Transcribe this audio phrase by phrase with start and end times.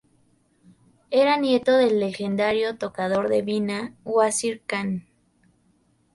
[1.11, 5.05] Era el nieto del legendario tocador de vina, Wazir Khan.